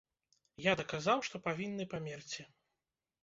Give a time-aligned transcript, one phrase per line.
[0.63, 2.47] Я даказаў, што павінны памерці.